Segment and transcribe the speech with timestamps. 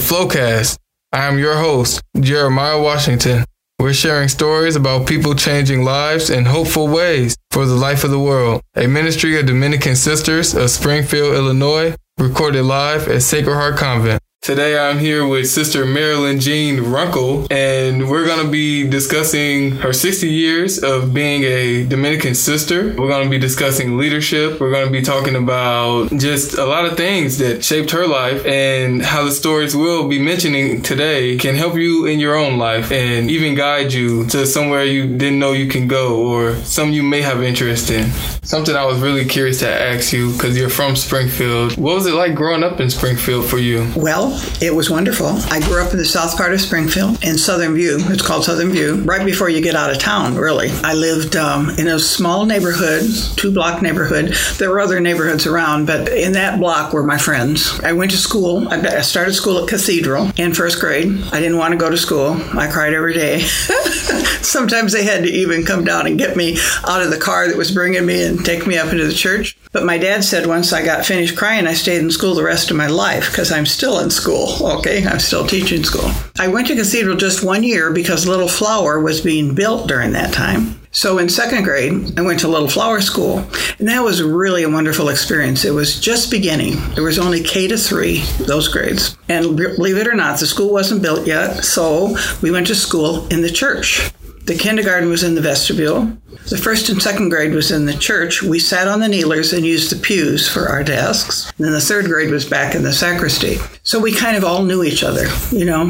[0.00, 0.76] Flowcast.
[1.12, 3.44] I am your host, Jeremiah Washington.
[3.78, 8.18] We're sharing stories about people changing lives in hopeful ways for the life of the
[8.18, 8.60] world.
[8.76, 14.20] A ministry of Dominican Sisters of Springfield, Illinois, recorded live at Sacred Heart Convent.
[14.42, 19.92] Today I'm here with Sister Marilyn Jean Runkle, and we're going to be discussing her
[19.92, 22.94] 60 years of being a Dominican sister.
[22.96, 24.58] We're going to be discussing leadership.
[24.58, 28.46] We're going to be talking about just a lot of things that shaped her life
[28.46, 32.90] and how the stories we'll be mentioning today can help you in your own life
[32.90, 37.02] and even guide you to somewhere you didn't know you can go or some you
[37.02, 38.10] may have interest in.
[38.42, 41.76] Something I was really curious to ask you because you're from Springfield.
[41.76, 43.86] What was it like growing up in Springfield for you?
[43.94, 44.29] Well,
[44.60, 45.28] it was wonderful.
[45.50, 47.98] I grew up in the south part of Springfield in Southern View.
[48.00, 50.70] It's called Southern View, right before you get out of town, really.
[50.82, 53.02] I lived um, in a small neighborhood,
[53.36, 54.34] two block neighborhood.
[54.58, 57.80] There were other neighborhoods around, but in that block were my friends.
[57.80, 58.68] I went to school.
[58.68, 61.22] I started school at Cathedral in first grade.
[61.32, 62.32] I didn't want to go to school.
[62.58, 63.40] I cried every day.
[64.42, 66.56] Sometimes they had to even come down and get me
[66.86, 69.56] out of the car that was bringing me and take me up into the church.
[69.72, 72.70] But my dad said once I got finished crying, I stayed in school the rest
[72.70, 74.19] of my life because I'm still in school.
[74.28, 76.10] Okay, I'm still teaching school.
[76.38, 80.32] I went to Cathedral just one year because Little Flower was being built during that
[80.32, 80.80] time.
[80.92, 83.38] So in second grade, I went to Little Flower School,
[83.78, 85.64] and that was really a wonderful experience.
[85.64, 86.74] It was just beginning.
[86.94, 89.16] There was only K to three, those grades.
[89.28, 93.28] And believe it or not, the school wasn't built yet, so we went to school
[93.28, 94.10] in the church.
[94.50, 96.10] The kindergarten was in the vestibule.
[96.48, 98.42] The first and second grade was in the church.
[98.42, 101.52] We sat on the kneelers and used the pews for our desks.
[101.56, 103.58] And then the third grade was back in the sacristy.
[103.84, 105.84] So we kind of all knew each other, you know.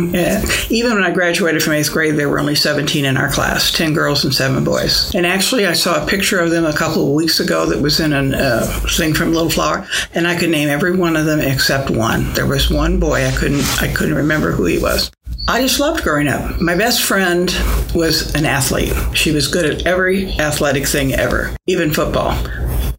[0.68, 3.94] Even when I graduated from eighth grade, there were only 17 in our class 10
[3.94, 5.10] girls and seven boys.
[5.14, 7.98] And actually, I saw a picture of them a couple of weeks ago that was
[7.98, 11.40] in a uh, thing from Little Flower, and I could name every one of them
[11.40, 12.30] except one.
[12.34, 15.10] There was one boy I couldn't I couldn't remember who he was.
[15.48, 16.60] I just loved growing up.
[16.60, 17.50] My best friend
[17.94, 18.94] was an athlete.
[19.14, 22.38] She was good at every athletic thing ever, even football.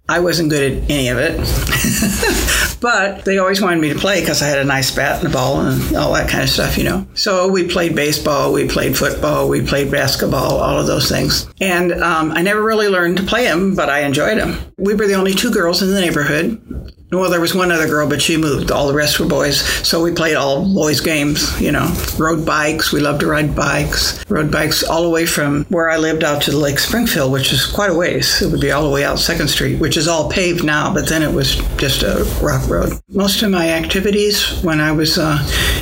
[0.09, 1.37] I wasn't good at any of it,
[2.81, 5.33] but they always wanted me to play because I had a nice bat and a
[5.33, 7.07] ball and all that kind of stuff, you know.
[7.13, 11.47] So we played baseball, we played football, we played basketball, all of those things.
[11.61, 14.59] And um, I never really learned to play them, but I enjoyed them.
[14.77, 16.93] We were the only two girls in the neighborhood.
[17.11, 18.71] Well, there was one other girl, but she moved.
[18.71, 19.59] All the rest were boys.
[19.85, 22.93] So we played all boys' games, you know, rode bikes.
[22.93, 24.23] We loved to ride bikes.
[24.29, 27.65] Rode bikes all the way from where I lived out to Lake Springfield, which is
[27.65, 28.41] quite a ways.
[28.41, 31.09] It would be all the way out Second Street, which is all paved now, but
[31.09, 32.93] then it was just a rock road.
[33.09, 35.37] Most of my activities when I was uh,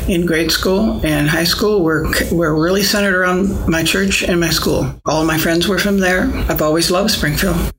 [0.07, 4.50] in grade school and high school were, were really centered around my church and my
[4.50, 5.00] school.
[5.06, 6.23] All my friends were from there.
[6.50, 7.72] I've always loved Springfield.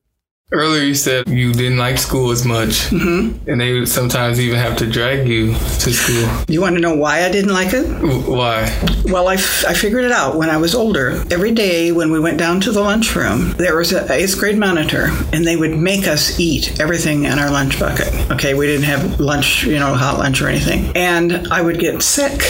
[0.53, 3.49] Earlier, you said you didn't like school as much, mm-hmm.
[3.49, 6.29] and they would sometimes even have to drag you to school.
[6.49, 7.87] You want to know why I didn't like it?
[8.27, 8.67] Why?
[9.05, 11.23] Well, I, f- I figured it out when I was older.
[11.31, 15.11] Every day when we went down to the lunchroom, there was an eighth grade monitor,
[15.33, 18.13] and they would make us eat everything in our lunch bucket.
[18.33, 20.91] Okay, we didn't have lunch, you know, hot lunch or anything.
[20.97, 22.43] And I would get sick.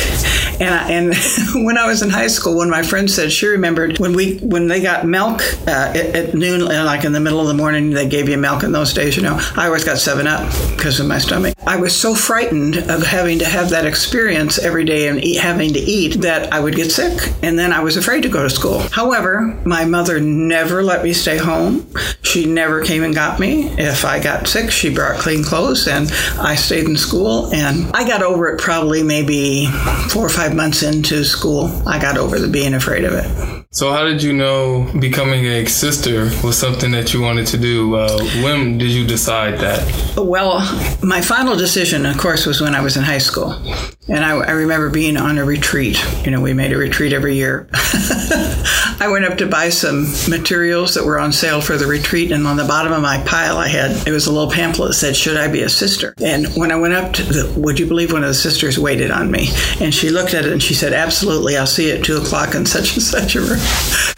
[0.58, 1.14] And, I, and
[1.66, 4.38] when I was in high school, one of my friends said she remembered when we
[4.38, 7.89] when they got milk uh, at, at noon, like in the middle of the morning
[7.90, 10.40] they gave you milk in those days, you know, I always got 7 Up
[10.76, 11.54] because of my stomach.
[11.66, 15.72] I was so frightened of having to have that experience every day and eat, having
[15.74, 17.32] to eat that I would get sick.
[17.42, 18.80] And then I was afraid to go to school.
[18.90, 21.86] However, my mother never let me stay home.
[22.22, 23.68] She never came and got me.
[23.78, 27.52] If I got sick, she brought clean clothes and I stayed in school.
[27.52, 29.66] And I got over it probably maybe
[30.08, 31.66] four or five months into school.
[31.86, 33.59] I got over the being afraid of it.
[33.72, 37.94] So, how did you know becoming a sister was something that you wanted to do?
[37.94, 40.16] Uh, when did you decide that?
[40.16, 40.58] Well,
[41.04, 43.62] my final decision, of course, was when I was in high school.
[44.10, 46.04] And I, I remember being on a retreat.
[46.24, 47.68] You know, we made a retreat every year.
[47.72, 52.46] I went up to buy some materials that were on sale for the retreat, and
[52.46, 55.16] on the bottom of my pile, I had it was a little pamphlet that said,
[55.16, 58.12] "Should I be a sister?" And when I went up to the, would you believe
[58.12, 59.48] one of the sisters waited on me,
[59.80, 62.54] and she looked at it and she said, "Absolutely, I'll see you at two o'clock
[62.54, 63.60] in such and such a room."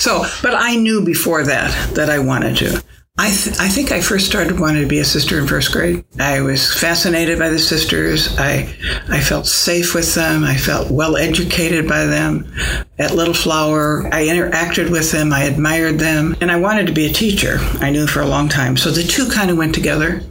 [0.03, 2.83] So, but I knew before that that I wanted to.
[3.19, 6.03] I, th- I think I first started wanting to be a sister in first grade.
[6.19, 8.37] I was fascinated by the sisters.
[8.39, 8.75] I,
[9.09, 10.45] I felt safe with them.
[10.45, 12.53] I felt well educated by them.
[12.99, 15.31] At Little Flower, I interacted with them.
[15.33, 16.35] I admired them.
[16.41, 17.59] And I wanted to be a teacher.
[17.81, 18.79] I knew for a long time.
[18.79, 20.23] So the two kind of went together.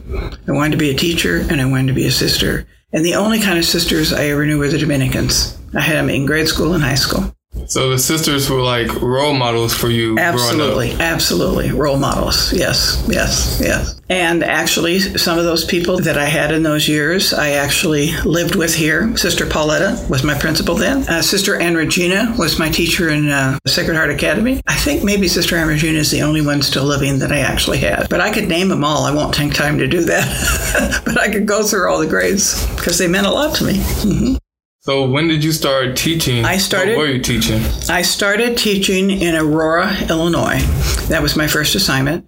[0.48, 2.66] I wanted to be a teacher and I wanted to be a sister.
[2.92, 5.56] And the only kind of sisters I ever knew were the Dominicans.
[5.74, 7.32] I had them in grade school and high school.
[7.66, 10.18] So the sisters were like role models for you.
[10.18, 12.52] Absolutely, absolutely role models.
[12.52, 14.00] Yes, yes, yes.
[14.08, 18.56] And actually, some of those people that I had in those years, I actually lived
[18.56, 19.16] with here.
[19.16, 21.08] Sister Pauletta was my principal then.
[21.08, 24.60] Uh, Sister Ann Regina was my teacher in uh, Sacred Heart Academy.
[24.66, 27.78] I think maybe Sister Ann Regina is the only one still living that I actually
[27.78, 28.08] had.
[28.10, 29.04] But I could name them all.
[29.04, 31.02] I won't take time to do that.
[31.06, 33.74] but I could go through all the grades because they meant a lot to me.
[33.74, 34.41] Mm-hmm.
[34.84, 36.44] So when did you start teaching?
[36.44, 36.96] I started.
[36.96, 37.62] What were you teaching?
[37.88, 40.58] I started teaching in Aurora, Illinois.
[41.06, 42.26] That was my first assignment,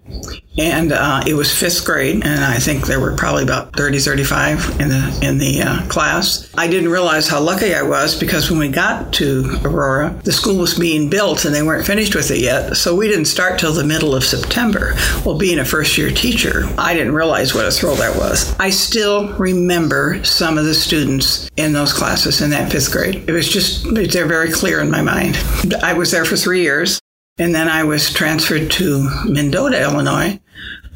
[0.56, 4.80] and uh, it was fifth grade, and I think there were probably about 30, 35
[4.80, 6.48] in the in the uh, class.
[6.54, 10.56] I didn't realize how lucky I was because when we got to Aurora, the school
[10.58, 13.72] was being built and they weren't finished with it yet, so we didn't start till
[13.72, 14.94] the middle of September.
[15.24, 18.54] Well, being a first year teacher, I didn't realize what a thrill that was.
[18.58, 23.28] I still remember some of the students in those classes in that fifth grade.
[23.28, 25.36] It was just, they're very clear in my mind.
[25.82, 27.00] I was there for three years,
[27.38, 30.40] and then I was transferred to Mendota, Illinois,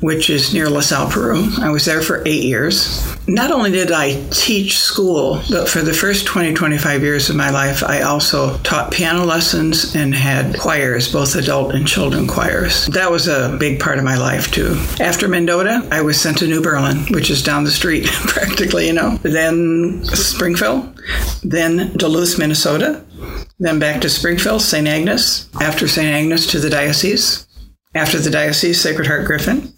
[0.01, 1.49] which is near LaSalle, Peru.
[1.61, 3.05] I was there for eight years.
[3.27, 7.51] Not only did I teach school, but for the first 20, 25 years of my
[7.51, 12.87] life, I also taught piano lessons and had choirs, both adult and children choirs.
[12.87, 14.77] That was a big part of my life, too.
[15.01, 18.93] After Mendota, I was sent to New Berlin, which is down the street, practically, you
[18.93, 19.19] know.
[19.23, 21.01] Then Springfield,
[21.43, 23.05] then Duluth, Minnesota,
[23.59, 24.87] then back to Springfield, St.
[24.87, 26.09] Agnes, after St.
[26.09, 27.47] Agnes to the diocese,
[27.95, 29.73] after the diocese, Sacred Heart Griffin,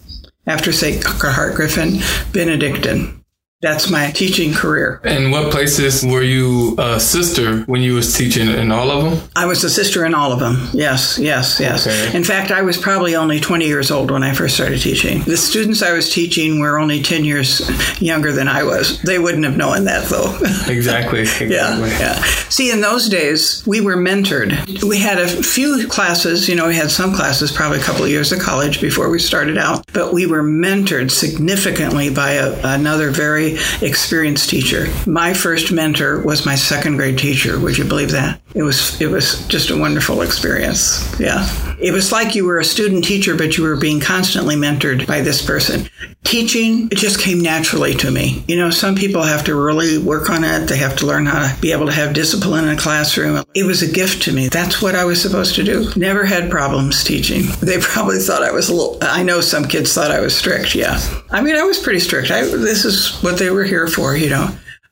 [0.46, 2.00] after Sacred Heart Griffin,
[2.32, 3.19] Benedictine.
[3.62, 5.02] That's my teaching career.
[5.04, 9.28] And what places were you a sister when you was teaching in all of them?
[9.36, 10.70] I was a sister in all of them.
[10.72, 11.86] Yes, yes, yes.
[11.86, 12.16] Okay.
[12.16, 15.20] In fact, I was probably only 20 years old when I first started teaching.
[15.24, 19.02] The students I was teaching were only 10 years younger than I was.
[19.02, 20.38] They wouldn't have known that though.
[20.66, 21.20] Exactly.
[21.20, 21.48] exactly.
[21.50, 22.22] Yeah, yeah.
[22.48, 24.82] See, in those days, we were mentored.
[24.82, 28.10] We had a few classes, you know, we had some classes, probably a couple of
[28.10, 33.10] years of college before we started out, but we were mentored significantly by a, another
[33.10, 33.49] very
[33.82, 34.86] experienced teacher.
[35.06, 37.58] My first mentor was my second grade teacher.
[37.58, 38.40] Would you believe that?
[38.54, 41.18] It was it was just a wonderful experience.
[41.20, 41.46] Yeah.
[41.80, 45.20] It was like you were a student teacher, but you were being constantly mentored by
[45.20, 45.88] this person.
[46.24, 48.44] Teaching, it just came naturally to me.
[48.48, 50.66] You know, some people have to really work on it.
[50.66, 53.44] They have to learn how to be able to have discipline in a classroom.
[53.54, 54.48] It was a gift to me.
[54.48, 55.90] That's what I was supposed to do.
[55.96, 57.44] Never had problems teaching.
[57.60, 60.74] They probably thought I was a little, I know some kids thought I was strict.
[60.74, 61.00] Yeah.
[61.30, 62.30] I mean, I was pretty strict.
[62.30, 64.48] I, this is what they were here for, you know.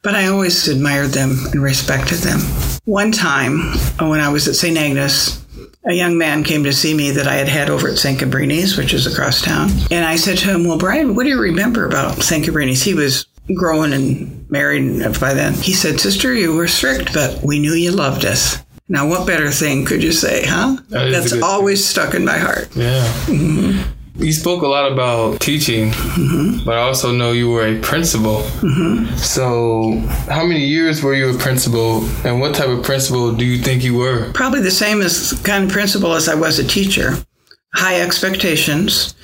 [0.09, 2.41] But I always admired them and respected them.
[2.87, 4.79] One time when I was at St.
[4.79, 5.45] Agnes,
[5.85, 8.19] a young man came to see me that I had had over at St.
[8.19, 9.69] Cabrini's, which is across town.
[9.91, 12.43] And I said to him, Well, Brian, what do you remember about St.
[12.43, 12.83] Cabrini's?
[12.83, 15.53] He was grown and married by then.
[15.53, 18.57] He said, Sister, you were strict, but we knew you loved us.
[18.89, 20.79] Now, what better thing could you say, huh?
[20.89, 22.75] That That's always stuck in my heart.
[22.75, 23.05] Yeah.
[23.27, 23.98] Mm-hmm.
[24.19, 25.91] You spoke a lot about teaching,
[26.65, 28.43] but I also know you were a principal.
[28.61, 29.15] Mm-hmm.
[29.17, 33.63] So, how many years were you a principal, and what type of principal do you
[33.63, 34.33] think you were?
[34.33, 37.17] Probably the same as kind of principal as I was a teacher.
[37.75, 39.15] High expectations,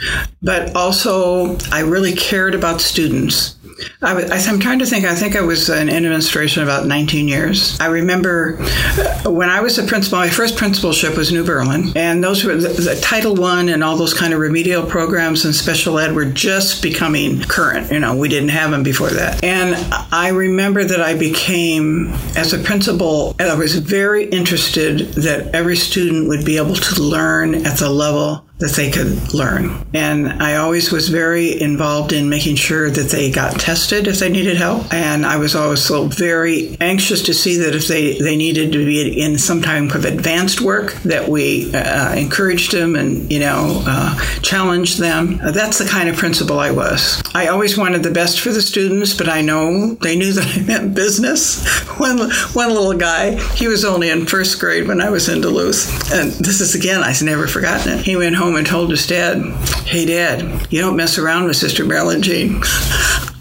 [0.42, 3.56] but also I really cared about students.
[4.02, 5.04] I I'm trying to think.
[5.04, 7.78] I think I was in administration about 19 years.
[7.80, 10.18] I remember uh, when I was a principal.
[10.18, 13.96] My first principalship was New Berlin, and those were the, the Title One and all
[13.96, 17.90] those kind of remedial programs and special ed were just becoming current.
[17.90, 19.42] You know, we didn't have them before that.
[19.42, 19.74] And
[20.12, 26.28] I remember that I became, as a principal, I was very interested that every student
[26.28, 29.84] would be able to learn at the level now that they could learn.
[29.92, 34.30] And I always was very involved in making sure that they got tested if they
[34.30, 34.92] needed help.
[34.92, 38.84] And I was always so very anxious to see that if they, they needed to
[38.86, 43.82] be in some type of advanced work, that we uh, encouraged them and, you know,
[43.86, 45.38] uh, challenged them.
[45.42, 47.22] Uh, that's the kind of principal I was.
[47.34, 50.62] I always wanted the best for the students, but I know they knew that I
[50.62, 51.68] meant business.
[51.98, 52.18] One,
[52.54, 56.12] one little guy, he was only in first grade when I was in Duluth.
[56.12, 58.04] And this is again, I've never forgotten it.
[58.04, 59.42] He went home and told his dad,
[59.86, 62.62] Hey, dad, you don't mess around with Sister Marilyn Jean.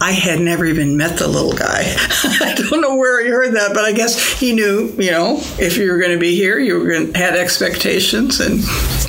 [0.01, 1.84] I had never even met the little guy.
[2.41, 5.77] I don't know where he heard that, but I guess he knew, you know, if
[5.77, 8.62] you were going to be here, you were going to had expectations and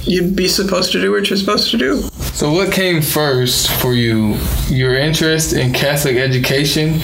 [0.07, 2.03] you'd be supposed to do what you're supposed to do.
[2.35, 4.37] So, what came first for you?
[4.69, 7.01] Your interest in Catholic education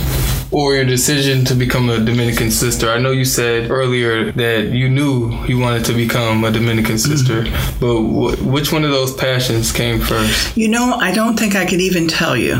[0.50, 2.90] or your decision to become a Dominican sister?
[2.90, 7.16] I know you said earlier that you knew you wanted to become a Dominican mm-hmm.
[7.16, 7.44] sister,
[7.80, 10.56] but wh- which one of those passions came first?
[10.56, 12.56] You know, I don't think I could even tell you.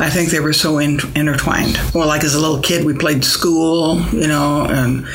[0.00, 1.78] I think they were so in, intertwined.
[1.94, 5.06] Well, like as a little kid, we played school, you know, and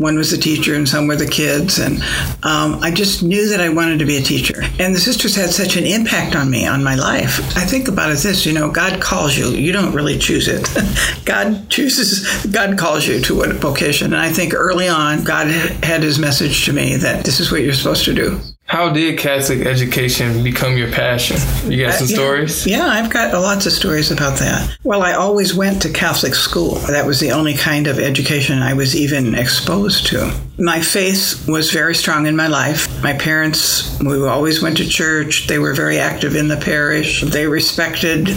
[0.00, 1.78] One was the teacher, and some were the kids.
[1.78, 2.00] And
[2.42, 4.62] um, I just knew that I wanted to be a teacher.
[4.78, 7.38] And the sisters had such an impact on me, on my life.
[7.54, 10.66] I think about it this you know, God calls you, you don't really choose it.
[11.26, 14.14] God chooses, God calls you to what vocation.
[14.14, 17.60] And I think early on, God had his message to me that this is what
[17.60, 18.40] you're supposed to do.
[18.70, 21.38] How did Catholic education become your passion?
[21.68, 22.64] You got some uh, stories?
[22.68, 24.76] Yeah, I've got lots of stories about that.
[24.84, 26.76] Well, I always went to Catholic school.
[26.86, 30.32] That was the only kind of education I was even exposed to.
[30.56, 32.86] My faith was very strong in my life.
[33.02, 35.48] My parents, we always went to church.
[35.48, 37.22] They were very active in the parish.
[37.22, 38.28] They respected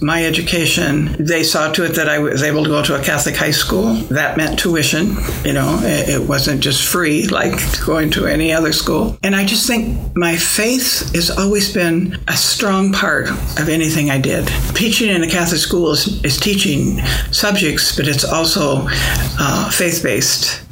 [0.00, 1.16] my education.
[1.18, 3.94] They saw to it that I was able to go to a Catholic high school.
[4.10, 5.16] That meant tuition.
[5.44, 7.54] You know, it wasn't just free like
[7.86, 9.16] going to any other school.
[9.22, 14.10] And I just think think my faith has always been a strong part of anything
[14.10, 14.46] I did.
[14.74, 16.98] Teaching in a Catholic school is, is teaching
[17.32, 20.62] subjects, but it's also uh, faith based.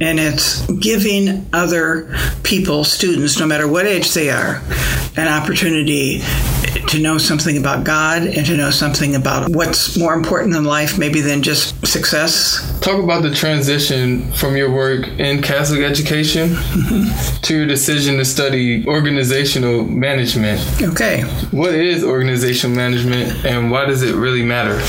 [0.00, 4.62] And it's giving other people, students, no matter what age they are,
[5.16, 6.20] an opportunity
[6.88, 10.98] to know something about God and to know something about what's more important in life,
[10.98, 12.77] maybe than just success.
[12.88, 16.56] Talk about the transition from your work in Catholic education
[17.42, 20.58] to your decision to study organizational management.
[20.80, 21.20] Okay.
[21.50, 24.82] What is organizational management and why does it really matter?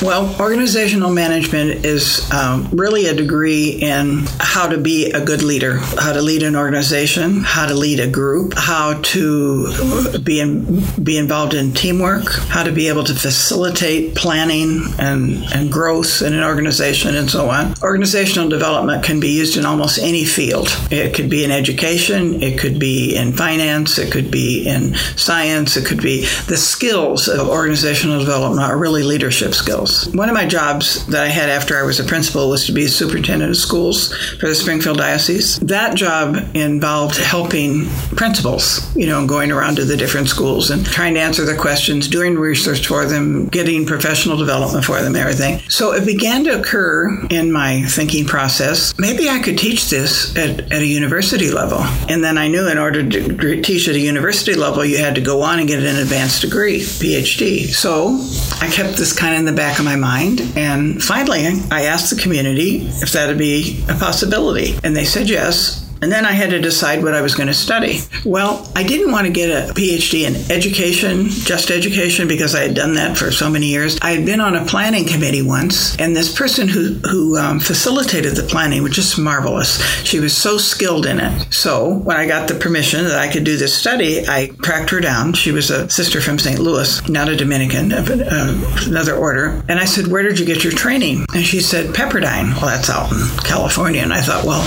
[0.00, 5.76] Well, organizational management is um, really a degree in how to be a good leader,
[5.76, 11.18] how to lead an organization, how to lead a group, how to be in, be
[11.18, 16.42] involved in teamwork, how to be able to facilitate planning and, and growth in an
[16.42, 17.74] organization, and so on.
[17.82, 20.68] Organizational development can be used in almost any field.
[20.90, 25.76] It could be in education, it could be in finance, it could be in science,
[25.76, 30.08] it could be the skills of organizational development are really leadership skills.
[30.14, 32.86] One of my jobs that I had after I was a principal was to be
[32.86, 35.58] superintendent of schools for the Springfield Diocese.
[35.60, 41.14] That job involved helping principals, you know, going around to the different schools and trying
[41.14, 45.60] to answer their questions, doing research for them, getting professional development for them, everything.
[45.68, 50.60] So it began to occur in my thinking process maybe I could teach this at,
[50.72, 51.78] at a university level.
[52.08, 55.20] And then I knew in order to teach at a university level, you had to
[55.20, 57.66] go on and get an advanced degree, PhD.
[57.68, 58.18] So
[58.64, 60.40] I kept this kind of in the back of my mind.
[60.56, 64.78] And finally, I asked the community if that'd be a possibility.
[64.84, 65.81] And they said yes.
[66.02, 68.00] And then I had to decide what I was going to study.
[68.24, 72.74] Well, I didn't want to get a PhD in education, just education, because I had
[72.74, 73.98] done that for so many years.
[74.02, 78.34] I had been on a planning committee once, and this person who, who um, facilitated
[78.34, 79.80] the planning was just marvelous.
[80.04, 81.52] She was so skilled in it.
[81.52, 85.00] So when I got the permission that I could do this study, I tracked her
[85.00, 85.34] down.
[85.34, 86.58] She was a sister from St.
[86.58, 89.62] Louis, not a Dominican, uh, another order.
[89.68, 91.26] And I said, Where did you get your training?
[91.32, 92.50] And she said, Pepperdine.
[92.56, 94.02] Well, that's out in California.
[94.02, 94.62] And I thought, Well,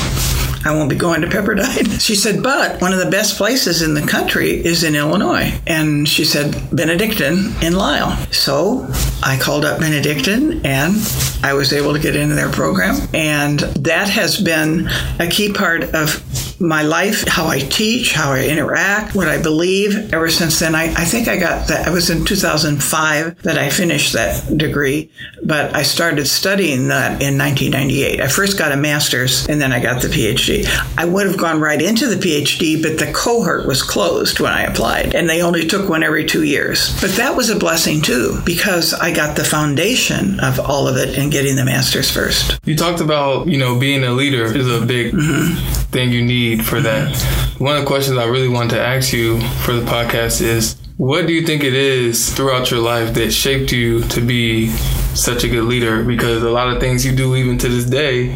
[0.65, 1.85] I won't be going to Pepperdine.
[2.05, 5.53] She said, but one of the best places in the country is in Illinois.
[5.65, 8.15] And she said, Benedictine in Lisle.
[8.31, 8.87] So
[9.23, 10.95] I called up Benedictine and
[11.43, 12.97] I was able to get into their program.
[13.13, 14.87] And that has been
[15.19, 16.23] a key part of
[16.59, 20.13] my life, how I teach, how I interact, what I believe.
[20.13, 21.87] Ever since then, I, I think I got that.
[21.87, 25.11] I was in 2005 that I finished that degree,
[25.43, 28.21] but I started studying that in 1998.
[28.21, 30.65] I first got a master's and then I got the PhD.
[30.97, 34.63] I would have gone right into the PhD, but the cohort was closed when I
[34.63, 36.99] applied and they only took one every two years.
[37.01, 41.17] But that was a blessing too, because I got the foundation of all of it
[41.17, 42.59] and getting the master's first.
[42.65, 45.55] You talked about, you know, being a leader is a big mm-hmm.
[45.91, 47.15] thing you need for that.
[47.57, 51.27] One of the questions I really want to ask you for the podcast is what
[51.27, 54.69] do you think it is throughout your life that shaped you to be
[55.13, 56.03] such a good leader?
[56.03, 58.27] Because a lot of things you do, even to this day,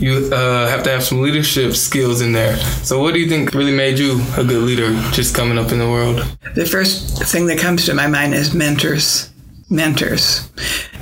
[0.00, 2.56] you uh, have to have some leadership skills in there.
[2.82, 5.78] So, what do you think really made you a good leader just coming up in
[5.78, 6.24] the world?
[6.54, 9.30] The first thing that comes to my mind is mentors.
[9.68, 10.50] Mentors.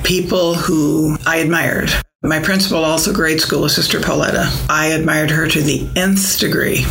[0.03, 1.91] People who I admired.
[2.23, 4.51] My principal, also grade school, was Sister Pauletta.
[4.69, 6.85] I admired her to the nth degree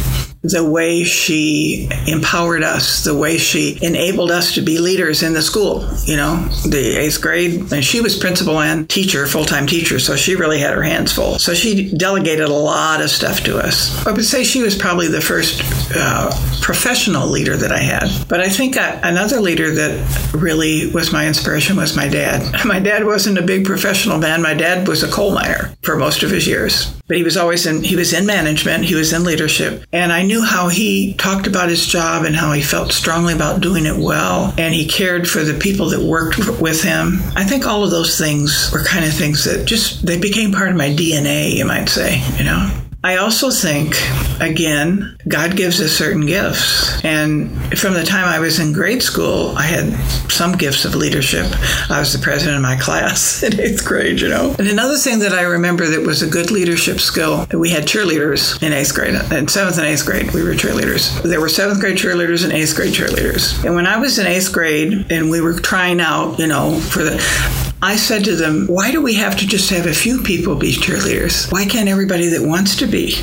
[0.49, 5.41] the way she empowered us, the way she enabled us to be leaders in the
[5.41, 5.87] school.
[6.05, 10.15] You know, the eighth grade, and she was principal and teacher, full time teacher, so
[10.15, 11.39] she really had her hands full.
[11.39, 14.05] So she delegated a lot of stuff to us.
[14.05, 15.61] I would say she was probably the first
[15.95, 18.09] uh, professional leader that I had.
[18.27, 22.37] But I think I, another leader that really was my inspiration was my dad.
[22.67, 24.41] My dad wasn't a big professional man.
[24.41, 26.96] My dad was a coal miner for most of his years.
[27.07, 30.23] But he was always in he was in management, he was in leadership, and I
[30.23, 33.97] knew how he talked about his job and how he felt strongly about doing it
[33.97, 37.19] well, and he cared for the people that worked with him.
[37.35, 40.69] I think all of those things were kind of things that just they became part
[40.69, 42.86] of my DNA, you might say, you know.
[43.03, 43.95] I also think,
[44.41, 47.03] again, God gives us certain gifts.
[47.05, 49.93] And from the time I was in grade school, I had
[50.31, 51.45] some gifts of leadership.
[51.89, 54.55] I was the president of my class in eighth grade, you know.
[54.57, 58.61] And another thing that I remember that was a good leadership skill, we had cheerleaders
[58.63, 59.13] in eighth grade.
[59.31, 61.21] In seventh and eighth grade, we were cheerleaders.
[61.21, 63.63] There were seventh grade cheerleaders and eighth grade cheerleaders.
[63.63, 67.03] And when I was in eighth grade and we were trying out, you know, for
[67.03, 70.55] the I said to them, why do we have to just have a few people
[70.55, 71.51] be cheerleaders?
[71.51, 73.15] Why can't everybody that wants to be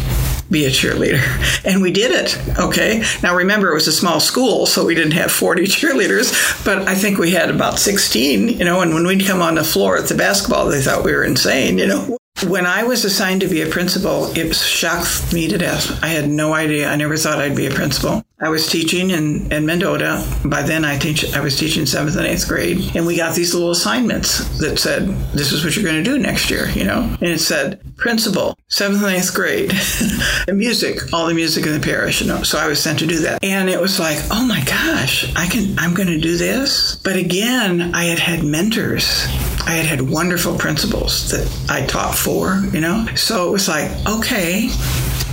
[0.50, 1.20] be a cheerleader?
[1.64, 2.58] And we did it.
[2.58, 3.02] Okay.
[3.23, 6.94] Now remember, it was a small school, so we didn't have 40 cheerleaders, but I
[6.94, 10.08] think we had about 16, you know, and when we'd come on the floor at
[10.08, 12.18] the basketball, they thought we were insane, you know.
[12.46, 16.02] When I was assigned to be a principal, it shocked me to death.
[16.02, 16.90] I had no idea.
[16.90, 18.23] I never thought I'd be a principal.
[18.45, 20.23] I was teaching in, in Mendota.
[20.45, 21.33] By then, I teach.
[21.33, 25.09] I was teaching seventh and eighth grade, and we got these little assignments that said,
[25.33, 27.05] "This is what you're going to do next year," you know.
[27.23, 29.73] And it said, "Principal, seventh and eighth grade,
[30.49, 32.43] and music, all the music in the parish." You know.
[32.43, 35.47] So I was sent to do that, and it was like, "Oh my gosh, I
[35.47, 35.79] can!
[35.79, 39.25] I'm going to do this." But again, I had had mentors.
[39.67, 43.07] I had had wonderful principals that I taught for, you know.
[43.15, 44.69] So it was like, okay,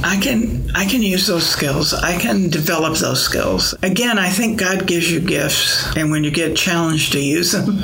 [0.03, 1.93] I can I can use those skills.
[1.93, 3.75] I can develop those skills.
[3.83, 7.83] Again, I think God gives you gifts, and when you get challenged to use them,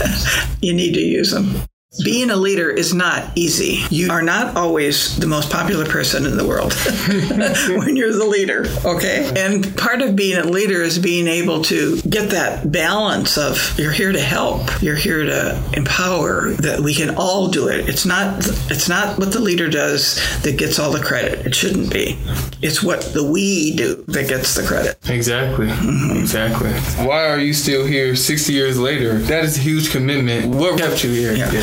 [0.60, 1.54] you need to use them.
[2.02, 3.84] Being a leader is not easy.
[3.88, 6.72] You are not always the most popular person in the world
[7.78, 9.32] when you're the leader, okay?
[9.36, 13.92] And part of being a leader is being able to get that balance of you're
[13.92, 17.88] here to help, you're here to empower that we can all do it.
[17.88, 21.46] It's not it's not what the leader does that gets all the credit.
[21.46, 22.18] It shouldn't be.
[22.60, 24.98] It's what the we do that gets the credit.
[25.08, 25.68] Exactly.
[25.68, 26.18] Mm-hmm.
[26.18, 26.72] Exactly.
[27.06, 29.18] Why are you still here 60 years later?
[29.18, 30.54] That is a huge commitment.
[30.54, 31.34] What kept you here?
[31.34, 31.52] Yeah.
[31.52, 31.62] yeah.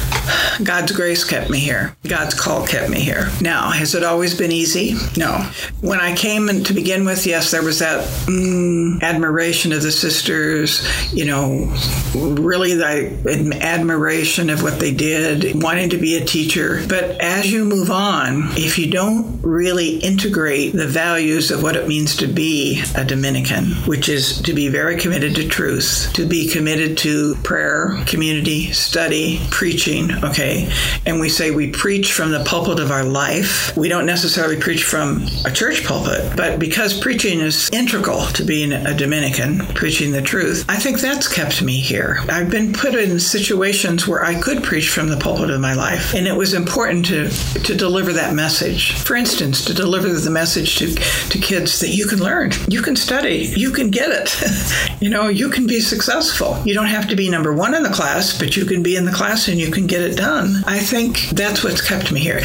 [0.63, 1.95] God's grace kept me here.
[2.07, 3.29] God's call kept me here.
[3.41, 4.95] Now, has it always been easy?
[5.17, 5.37] No.
[5.81, 9.91] When I came in to begin with, yes, there was that mm, admiration of the
[9.91, 11.73] sisters, you know,
[12.13, 16.83] really the admiration of what they did, wanting to be a teacher.
[16.87, 21.87] But as you move on, if you don't really integrate the values of what it
[21.87, 26.47] means to be a Dominican, which is to be very committed to truth, to be
[26.47, 30.71] committed to prayer, community, study, preaching, okay?
[31.05, 33.75] And we say we preach from the pulpit of our life.
[33.75, 38.71] We don't necessarily preach from a church pulpit, but because preaching is integral to being
[38.71, 42.19] a Dominican, preaching the truth, I think that's kept me here.
[42.29, 46.13] I've been put in situations where I could preach from the pulpit of my life,
[46.13, 48.93] and it was important to, to deliver that message.
[48.93, 52.95] For instance, to deliver the message to, to kids that you can learn, you can
[52.95, 55.01] study, you can get it.
[55.01, 56.61] you know, you can be successful.
[56.65, 59.05] You don't have to be number one in the class, but you can be in
[59.05, 60.63] the class and you can get it done.
[60.65, 62.41] I think that's what's kept me here.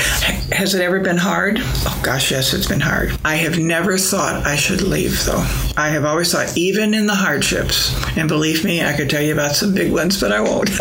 [0.53, 1.57] Has it ever been hard?
[1.59, 3.17] Oh gosh, yes, it's been hard.
[3.25, 5.45] I have never thought I should leave though.
[5.77, 9.33] I have always thought, even in the hardships, and believe me, I could tell you
[9.33, 10.71] about some big ones, but I won't.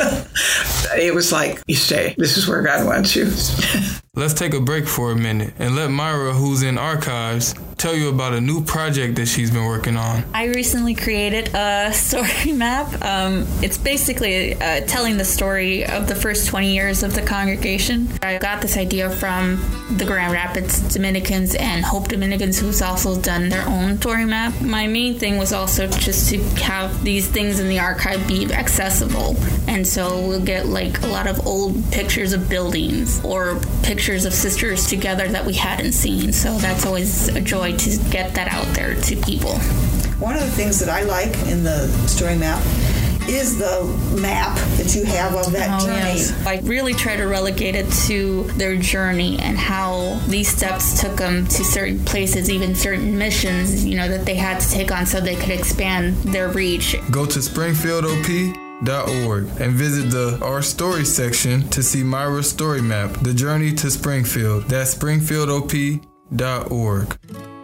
[0.98, 2.16] it was like, you stay.
[2.18, 3.26] This is where God wants you.
[4.18, 8.10] Let's take a break for a minute and let Myra, who's in archives, tell you
[8.10, 10.24] about a new project that she's been working on.
[10.34, 13.02] I recently created a story map.
[13.04, 18.10] Um, it's basically uh, telling the story of the first 20 years of the congregation.
[18.22, 19.58] I got this idea from
[19.98, 24.60] the Grand Rapids Dominicans and Hope Dominicans, who's also done their own story map.
[24.62, 29.36] My main thing was also just to have these things in the archive be accessible.
[29.68, 34.26] And so we'll get like a lot of old pictures of buildings or pictures pictures
[34.26, 36.32] of sisters together that we hadn't seen.
[36.32, 39.58] So that's always a joy to get that out there to people.
[40.20, 42.64] One of the things that I like in the story map
[43.28, 43.84] is the
[44.22, 46.20] map that you have of that oh, journey.
[46.20, 46.46] Yes.
[46.46, 51.48] I really try to relegate it to their journey and how these steps took them
[51.48, 55.20] to certain places, even certain missions, you know, that they had to take on so
[55.20, 56.96] they could expand their reach.
[57.12, 58.62] Go to Springfield OP
[59.26, 63.90] Org and visit the Our Story section to see Myra's story map, The Journey to
[63.90, 64.66] Springfield.
[64.66, 67.55] That's springfieldop.org.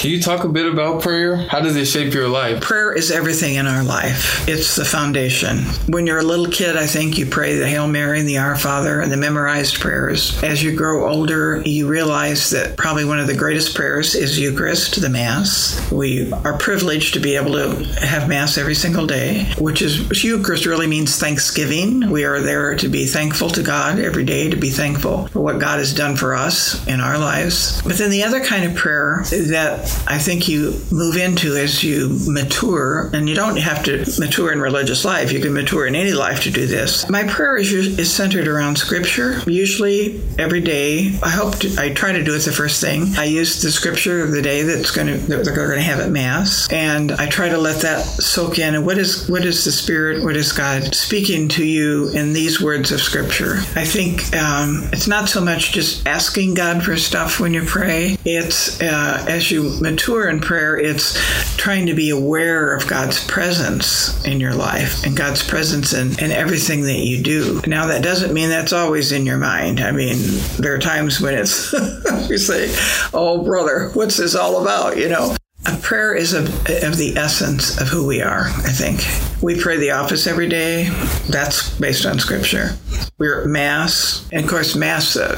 [0.00, 1.36] Can you talk a bit about prayer?
[1.36, 2.62] How does it shape your life?
[2.62, 4.48] Prayer is everything in our life.
[4.48, 5.58] It's the foundation.
[5.88, 8.56] When you're a little kid, I think you pray the Hail Mary and the Our
[8.56, 10.42] Father and the memorized prayers.
[10.42, 15.02] As you grow older, you realize that probably one of the greatest prayers is Eucharist,
[15.02, 15.90] the Mass.
[15.92, 20.64] We are privileged to be able to have Mass every single day, which is Eucharist
[20.64, 22.08] really means thanksgiving.
[22.08, 25.58] We are there to be thankful to God every day, to be thankful for what
[25.58, 27.82] God has done for us in our lives.
[27.82, 32.18] But then the other kind of prayer that I think you move into as you
[32.26, 35.32] mature, and you don't have to mature in religious life.
[35.32, 37.08] You can mature in any life to do this.
[37.08, 39.40] My prayer is, is centered around Scripture.
[39.46, 43.14] Usually, every day, I hope to, I try to do it the first thing.
[43.16, 46.00] I use the Scripture of the day that's going to that they're going to have
[46.00, 48.74] at Mass, and I try to let that soak in.
[48.74, 50.22] And what is what is the Spirit?
[50.22, 53.56] What is God speaking to you in these words of Scripture?
[53.76, 58.16] I think um, it's not so much just asking God for stuff when you pray.
[58.24, 61.14] It's uh, as you mature in prayer, it's
[61.56, 66.30] trying to be aware of God's presence in your life and God's presence in, in
[66.30, 67.60] everything that you do.
[67.66, 69.80] Now, that doesn't mean that's always in your mind.
[69.80, 70.16] I mean,
[70.58, 71.72] there are times when it's,
[72.30, 72.74] you say,
[73.12, 74.96] oh, brother, what's this all about?
[74.96, 79.04] You know, a prayer is of, of the essence of who we are, I think.
[79.42, 80.88] We pray the office every day.
[81.28, 82.76] That's based on scripture.
[83.18, 84.26] We're at Mass.
[84.32, 85.34] And of course, Mass, uh,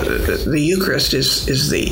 [0.46, 1.88] the Eucharist is, is the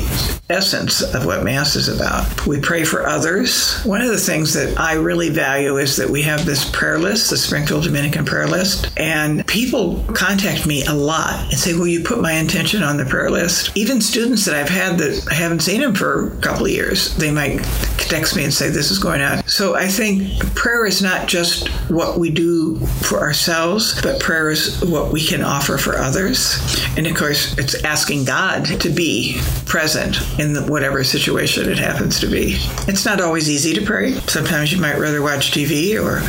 [0.49, 2.47] essence of what Mass is about.
[2.47, 3.81] We pray for others.
[3.83, 7.29] One of the things that I really value is that we have this prayer list,
[7.29, 8.91] the Springfield Dominican prayer list.
[8.97, 13.05] And people contact me a lot and say, Will you put my intention on the
[13.05, 13.75] prayer list?
[13.75, 17.15] Even students that I've had that I haven't seen them for a couple of years,
[17.17, 17.59] they might
[18.21, 19.43] text me and say, This is going on.
[19.47, 24.79] So I think prayer is not just what we do for ourselves, but prayer is
[24.83, 26.55] what we can offer for others.
[26.95, 32.27] And of course, it's asking God to be present in whatever situation it happens to
[32.27, 32.57] be.
[32.87, 34.13] It's not always easy to pray.
[34.27, 36.21] Sometimes you might rather watch TV or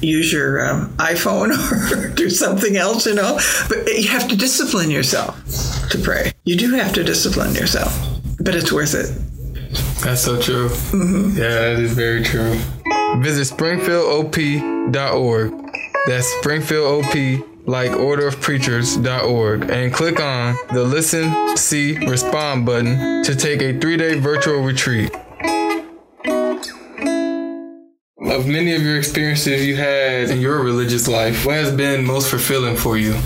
[0.00, 1.52] use your um, iPhone
[1.92, 3.38] or do something else, you know.
[3.68, 5.38] But you have to discipline yourself
[5.90, 6.32] to pray.
[6.44, 7.94] You do have to discipline yourself,
[8.40, 9.35] but it's worth it.
[10.06, 10.68] That's so true.
[10.68, 11.36] Mm-hmm.
[11.36, 12.54] Yeah, that is very true.
[13.18, 15.52] Visit springfieldop.org.
[16.06, 17.14] That's Springfield OP
[17.66, 24.60] like orderofpreachers.org and click on the listen, see, respond button to take a three-day virtual
[24.60, 25.12] retreat.
[28.30, 32.30] Of many of your experiences you had in your religious life, what has been most
[32.30, 33.18] fulfilling for you?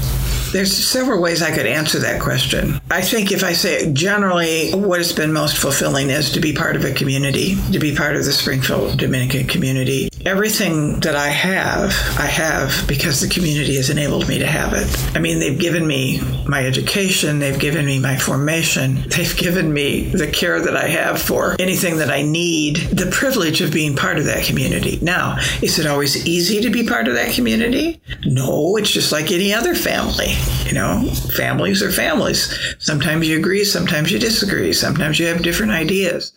[0.52, 2.80] There's several ways I could answer that question.
[2.90, 6.74] I think if I say generally what has been most fulfilling is to be part
[6.74, 10.09] of a community, to be part of the Springfield Dominican community.
[10.26, 15.16] Everything that I have, I have because the community has enabled me to have it.
[15.16, 20.10] I mean, they've given me my education, they've given me my formation, they've given me
[20.10, 24.18] the care that I have for anything that I need, the privilege of being part
[24.18, 24.98] of that community.
[25.00, 28.00] Now, is it always easy to be part of that community?
[28.26, 30.34] No, it's just like any other family.
[30.66, 32.56] You know, families are families.
[32.78, 36.32] Sometimes you agree, sometimes you disagree, sometimes you have different ideas.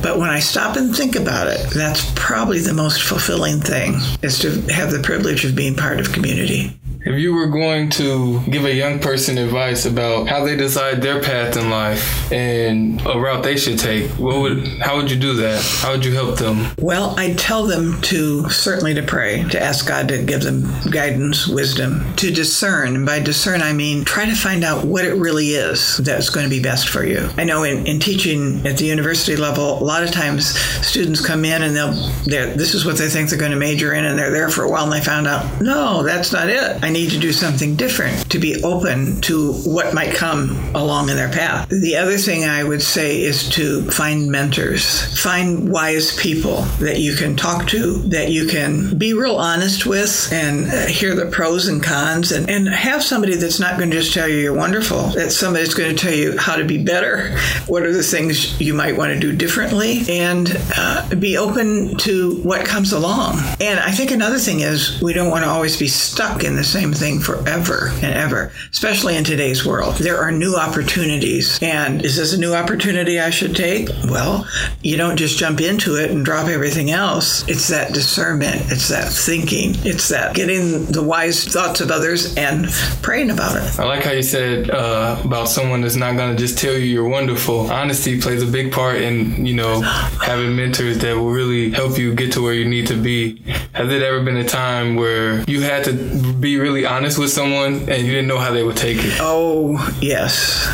[0.00, 4.38] But when I stop and think about it, that's probably the most fulfilling thing is
[4.40, 6.78] to have the privilege of being part of community.
[7.06, 11.22] If you were going to give a young person advice about how they decide their
[11.22, 15.34] path in life and a route they should take, what would how would you do
[15.34, 15.62] that?
[15.82, 16.66] How would you help them?
[16.80, 21.46] Well, I'd tell them to certainly to pray, to ask God to give them guidance,
[21.46, 22.96] wisdom, to discern.
[22.96, 26.44] And by discern, I mean try to find out what it really is that's going
[26.44, 27.28] to be best for you.
[27.36, 31.44] I know in, in teaching at the university level, a lot of times students come
[31.44, 34.32] in and they'll this is what they think they're going to major in, and they're
[34.32, 36.82] there for a while and they found out no, that's not it.
[36.82, 41.16] I need to do something different, to be open to what might come along in
[41.16, 41.68] their path.
[41.68, 47.14] The other thing I would say is to find mentors, find wise people that you
[47.14, 51.82] can talk to, that you can be real honest with and hear the pros and
[51.82, 55.30] cons, and, and have somebody that's not going to just tell you you're wonderful, that
[55.30, 58.96] somebody's going to tell you how to be better, what are the things you might
[58.96, 63.38] want to do differently, and uh, be open to what comes along.
[63.60, 66.64] And I think another thing is we don't want to always be stuck in the
[66.64, 69.96] same thing forever and ever, especially in today's world.
[69.96, 71.58] There are new opportunities.
[71.62, 73.88] And is this a new opportunity I should take?
[74.04, 74.46] Well,
[74.82, 77.46] you don't just jump into it and drop everything else.
[77.48, 82.66] It's that discernment, it's that thinking, it's that getting the wise thoughts of others and
[83.02, 83.78] praying about it.
[83.78, 86.80] I like how you said uh, about someone that's not going to just tell you
[86.80, 87.70] you're wonderful.
[87.70, 92.14] Honesty plays a big part in, you know, having mentors that will really help you
[92.14, 93.38] get to where you need to be.
[93.72, 95.92] Has it ever been a time where you had to
[96.34, 99.18] be really honest with someone and you didn't know how they would take it.
[99.20, 100.66] Oh, yes.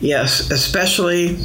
[0.00, 1.36] Yes, especially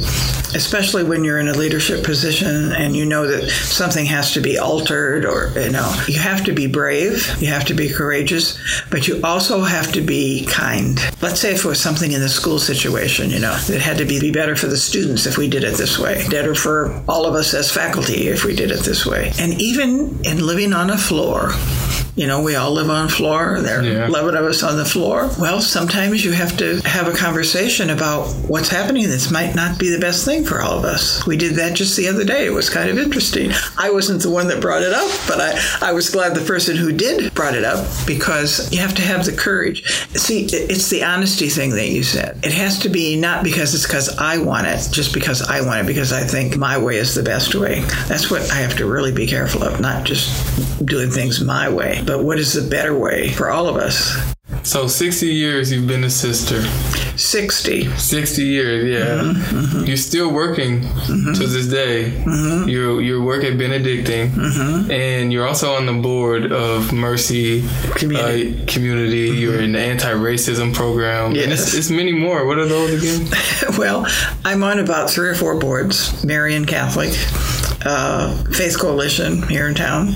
[0.54, 4.58] especially when you're in a leadership position and you know that something has to be
[4.58, 8.58] altered or you know, you have to be brave, you have to be courageous,
[8.90, 10.98] but you also have to be kind.
[11.20, 14.04] Let's say if it was something in the school situation, you know, that had to
[14.04, 17.26] be, be better for the students if we did it this way, better for all
[17.26, 19.32] of us as faculty if we did it this way.
[19.38, 21.52] And even in living on a floor,
[22.16, 23.60] you know, we all live on floor.
[23.60, 24.06] There are Yeah.
[24.06, 25.30] 11 of us on the floor.
[25.38, 29.08] Well, sometimes you have to have a conversation about what's happening.
[29.08, 31.24] This might not be the best thing for all of us.
[31.26, 32.46] We did that just the other day.
[32.46, 33.52] It was kind of interesting.
[33.78, 36.76] I wasn't the one that brought it up, but I, I was glad the person
[36.76, 39.84] who did brought it up because you have to have the courage.
[40.16, 42.40] See, it's the honesty thing that you said.
[42.42, 45.80] It has to be not because it's because I want it, just because I want
[45.82, 47.80] it, because I think my way is the best way.
[48.08, 50.30] That's what I have to really be careful of, not just
[50.86, 54.16] doing things my way, but what is the better way for all of us.
[54.62, 56.62] So 60 years you've been a sister.
[57.16, 57.88] 60.
[57.96, 59.22] 60 years, yeah.
[59.22, 59.84] Mm-hmm, mm-hmm.
[59.84, 61.32] You're still working mm-hmm.
[61.34, 62.10] to this day.
[62.66, 64.32] You you work at Benedictine,
[64.90, 67.64] and you're also on the board of Mercy
[67.94, 68.62] Community.
[68.62, 69.30] Uh, community.
[69.30, 71.26] You're in the anti-racism program.
[71.26, 71.68] And Yes.
[71.68, 72.44] it's, it's many more.
[72.46, 73.28] What are those again?
[73.78, 74.06] Well,
[74.44, 77.10] I'm on about three or four boards Marian Catholic,
[77.84, 80.14] uh, Faith Coalition here in town,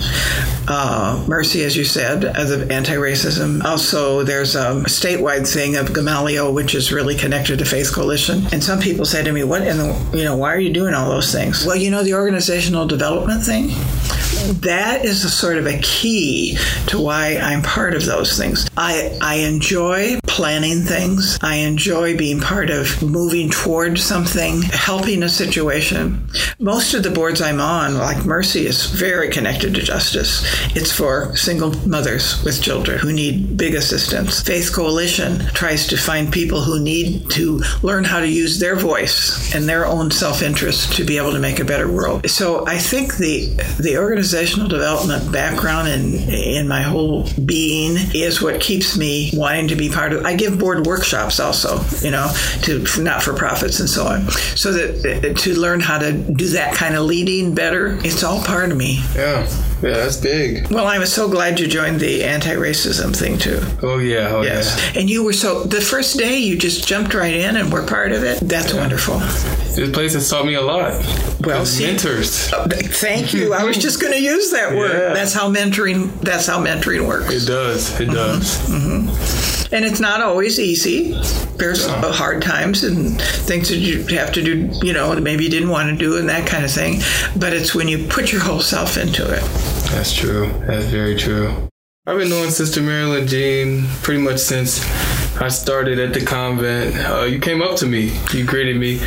[0.71, 3.63] uh, Mercy, as you said, as of anti racism.
[3.65, 8.47] Also, there's a statewide thing of Gamaliel, which is really connected to Faith Coalition.
[8.53, 10.95] And some people say to me, What in the, you know, why are you doing
[10.95, 11.67] all those things?
[11.67, 13.71] Well, you know, the organizational development thing?
[14.41, 16.57] that is a sort of a key
[16.87, 18.69] to why I'm part of those things.
[18.77, 21.39] I, I enjoy planning things.
[21.43, 26.29] I enjoy being part of moving toward something, helping a situation.
[26.59, 30.43] Most of the boards I'm on, like Mercy, is very connected to justice.
[30.75, 34.41] It's for single mothers with children who need big assistance.
[34.43, 39.55] Faith Coalition tries to find people who need to learn how to use their voice
[39.55, 42.29] and their own self-interest to be able to make a better world.
[42.31, 43.47] So I think the
[43.79, 49.77] the organizational development background and in my whole being is what keeps me wanting to
[49.77, 50.25] be part of.
[50.25, 52.31] I give board workshops also, you know,
[52.63, 56.75] to not for profits and so on, so that to learn how to do that
[56.75, 57.99] kind of leading better.
[58.05, 59.03] It's all part of me.
[59.15, 59.47] Yeah,
[59.83, 60.71] yeah, that's big.
[60.71, 63.61] Well, I was so glad you joined the anti-racism thing too.
[63.83, 64.79] Oh yeah, oh Yes.
[64.97, 68.13] And you were so, the first day you just jumped right in and were part
[68.13, 68.41] of it.
[68.41, 69.19] That's wonderful.
[69.75, 70.93] This place has taught me a lot.
[71.41, 72.53] Well, see- mentors.
[72.53, 73.55] Uh, thank you.
[73.55, 74.91] I was just going to use that word.
[75.01, 75.15] Yeah.
[75.15, 77.33] That's how mentoring, that's how mentoring works.
[77.33, 77.99] It does.
[78.01, 78.59] It does.
[78.69, 79.09] Mm-hmm.
[79.09, 79.60] Mm-hmm.
[79.73, 81.13] And it's not always easy.
[81.57, 85.45] There's uh, hard times and things that you have to do, you know, that maybe
[85.45, 87.01] you didn't want to do and that kind of thing.
[87.37, 89.43] But it's when you put your whole self into it.
[89.91, 90.51] That's true.
[90.67, 91.69] That's very true.
[92.07, 94.83] I've been knowing Sister Marilyn Jean pretty much since
[95.43, 96.95] I started at the convent.
[96.97, 98.13] Uh, you came up to me.
[98.35, 99.01] You greeted me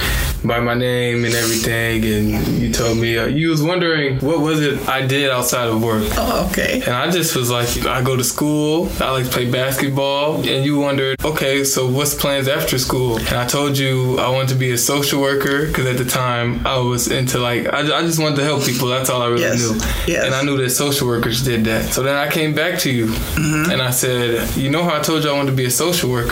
[0.43, 4.59] by my name and everything, and you told me uh, you was wondering what was
[4.59, 6.03] it I did outside of work.
[6.17, 6.81] Oh, okay.
[6.81, 10.37] And I just was like, I go to school, I like to play basketball.
[10.37, 13.17] And you wondered, okay, so what's plans after school?
[13.17, 16.65] And I told you I wanted to be a social worker because at the time
[16.65, 18.87] I was into like, I, I just wanted to help people.
[18.87, 19.59] That's all I really Yes.
[19.61, 20.13] knew.
[20.13, 20.25] Yes.
[20.25, 21.93] And I knew that social workers did that.
[21.93, 23.71] So then I came back to you Mm-hmm.
[23.71, 26.09] and I said, you know how I told you I wanted to be a social
[26.09, 26.22] worker?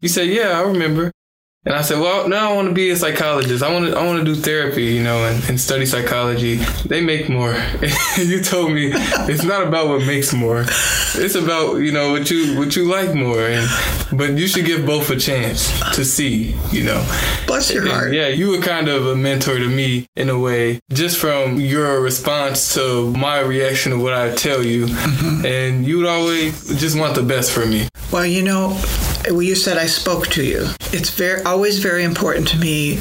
[0.00, 1.10] You said, yeah, I remember.
[1.66, 3.62] And I said, well, now I want to be a psychologist.
[3.64, 6.56] I want to, I want to do therapy, you know, and, and study psychology.
[6.84, 7.54] They make more.
[8.18, 10.66] you told me it's not about what makes more.
[11.16, 13.40] It's about, you know, what you, what you like more.
[13.48, 13.66] And,
[14.12, 17.02] but you should give both a chance to see, you know.
[17.46, 18.12] Bless your And, heart.
[18.12, 21.98] yeah, you were kind of a mentor to me in a way, just from your
[22.02, 24.84] response to my reaction to what I tell you.
[24.84, 25.46] Mm-hmm.
[25.46, 27.88] And you would always just want the best for me.
[28.12, 28.78] Well, you know,
[29.30, 30.68] you said I spoke to you.
[30.92, 32.96] It's very always very important to me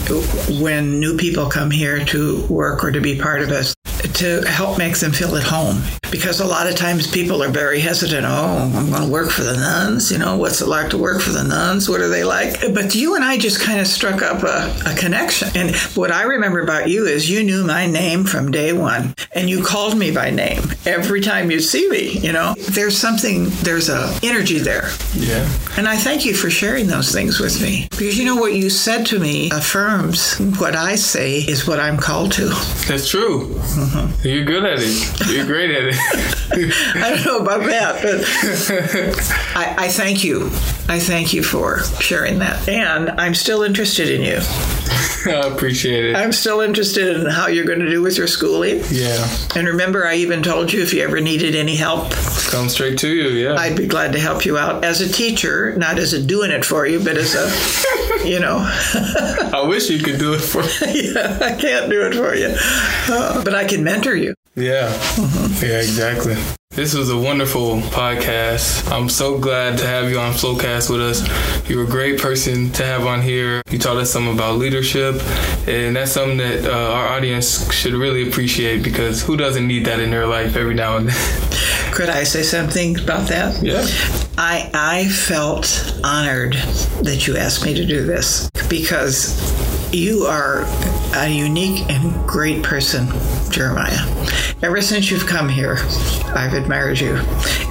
[0.61, 3.73] when new people come here to work or to be part of us
[4.15, 5.81] to help make them feel at home.
[6.11, 8.23] Because a lot of times people are very hesitant.
[8.23, 10.11] Oh, I'm going to work for the nuns.
[10.11, 11.89] You know, what's it like to work for the nuns?
[11.89, 12.61] What are they like?
[12.71, 15.49] But you and I just kind of struck up a, a connection.
[15.55, 19.49] And what I remember about you is you knew my name from day one, and
[19.49, 22.11] you called me by name every time you see me.
[22.19, 24.91] You know, there's something, there's a energy there.
[25.15, 25.49] Yeah.
[25.77, 27.87] And I thank you for sharing those things with me.
[27.89, 31.97] Because you know what you said to me affirms what I say is what I'm
[31.97, 32.49] called to.
[32.87, 33.59] That's true.
[34.23, 35.29] You're good at it.
[35.31, 35.95] You're great at it.
[36.95, 40.47] I don't know about that, but I, I thank you.
[40.87, 42.67] I thank you for sharing that.
[42.67, 44.39] And I'm still interested in you.
[45.25, 46.15] I appreciate it.
[46.15, 48.81] I'm still interested in how you're going to do with your schooling.
[48.91, 49.25] Yeah.
[49.55, 52.11] And remember, I even told you if you ever needed any help
[52.53, 53.55] Come straight to you, yeah.
[53.55, 56.63] I'd be glad to help you out as a teacher, not as a doing it
[56.63, 58.57] for you, but as a, you know.
[58.59, 61.13] I wish you could do it for me.
[61.13, 62.53] yeah, I can't do it for you,
[63.09, 64.35] uh, but I can mentor you.
[64.55, 64.91] Yeah.
[65.61, 66.35] Yeah, exactly.
[66.75, 68.91] This was a wonderful podcast.
[68.91, 71.69] I'm so glad to have you on Flowcast with us.
[71.69, 73.61] You're a great person to have on here.
[73.69, 75.21] You taught us something about leadership,
[75.67, 79.99] and that's something that uh, our audience should really appreciate because who doesn't need that
[79.99, 81.91] in their life every now and then?
[81.93, 83.61] Could I say something about that?
[83.61, 83.85] Yeah.
[84.35, 86.53] I I felt honored
[87.03, 89.39] that you asked me to do this because
[89.93, 90.63] you are
[91.15, 93.07] a unique and great person,
[93.51, 93.99] Jeremiah.
[94.63, 95.77] Ever since you've come here,
[96.33, 97.15] I've admired you.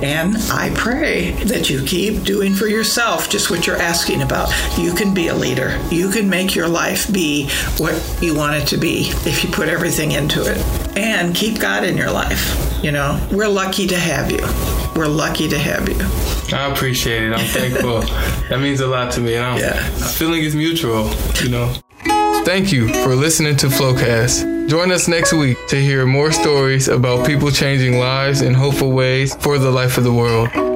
[0.02, 4.52] And I pray that you keep doing for yourself just what you're asking about.
[4.78, 5.80] You can be a leader.
[5.90, 9.68] You can make your life be what you want it to be if you put
[9.68, 10.58] everything into it.
[10.96, 12.84] And keep God in your life.
[12.84, 14.42] You know, we're lucky to have you.
[14.94, 15.96] We're lucky to have you.
[16.56, 17.32] I appreciate it.
[17.32, 18.00] I'm thankful.
[18.48, 19.34] that means a lot to me.
[19.34, 19.88] And I'm, Yeah.
[20.08, 21.10] Feeling is mutual,
[21.42, 21.74] you know.
[22.44, 24.68] Thank you for listening to Flowcast.
[24.68, 29.34] Join us next week to hear more stories about people changing lives in hopeful ways
[29.36, 30.71] for the life of the world.